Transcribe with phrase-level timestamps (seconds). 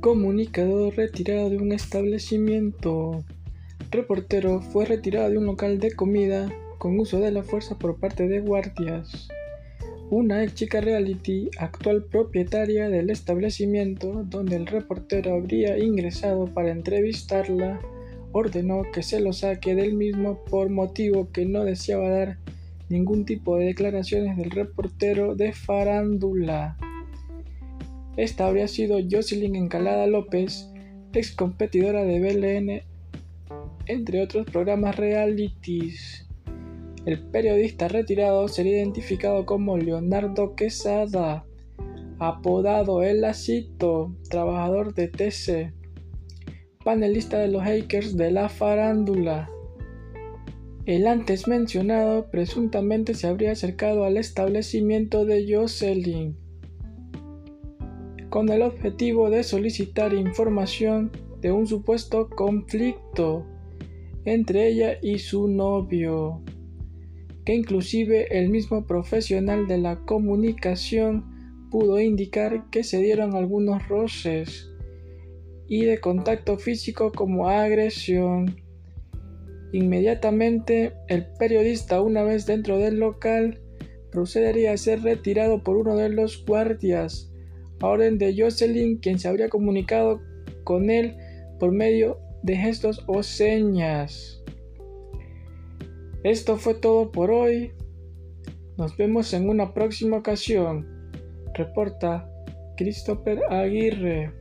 [0.00, 3.22] Comunicador retirado de un establecimiento.
[3.90, 8.26] Reportero fue retirado de un local de comida con uso de la fuerza por parte
[8.26, 9.28] de guardias.
[10.08, 17.78] Una ex chica reality, actual propietaria del establecimiento donde el reportero habría ingresado para entrevistarla,
[18.32, 22.38] ordenó que se lo saque del mismo por motivo que no deseaba dar
[22.88, 26.78] ningún tipo de declaraciones del reportero de farándula.
[28.16, 30.68] Esta habría sido Jocelyn Encalada López,
[31.12, 32.82] ex competidora de BLN,
[33.86, 36.26] entre otros programas realities.
[37.06, 41.46] El periodista retirado sería identificado como Leonardo Quesada,
[42.18, 45.72] apodado El Lacito, trabajador de TC,
[46.84, 49.48] panelista de los Hackers de la farándula.
[50.84, 56.36] El antes mencionado presuntamente se habría acercado al establecimiento de Jocelyn
[58.30, 63.44] con el objetivo de solicitar información de un supuesto conflicto
[64.24, 66.40] entre ella y su novio,
[67.44, 74.70] que inclusive el mismo profesional de la comunicación pudo indicar que se dieron algunos roces
[75.68, 78.56] y de contacto físico como agresión.
[79.72, 83.60] Inmediatamente el periodista una vez dentro del local
[84.12, 87.29] procedería a ser retirado por uno de los guardias
[87.80, 90.20] a orden de Jocelyn, quien se habría comunicado
[90.64, 91.16] con él
[91.58, 94.42] por medio de gestos o señas.
[96.22, 97.72] Esto fue todo por hoy.
[98.76, 100.86] Nos vemos en una próxima ocasión.
[101.54, 102.30] Reporta
[102.76, 104.32] Christopher Aguirre.